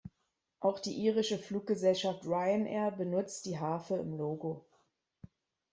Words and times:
Auch 0.61 0.79
die 0.79 0.95
irische 0.95 1.37
Fluggesellschaft 1.37 2.25
Ryanair 2.25 2.89
benutzt 2.89 3.45
die 3.45 3.59
Harfe 3.59 3.97
im 3.97 4.17
Logo. 4.17 4.65